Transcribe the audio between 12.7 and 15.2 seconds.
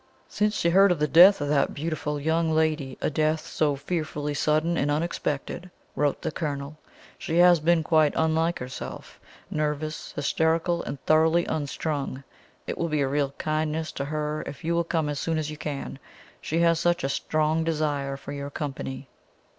will be a real kindness to her if you will come as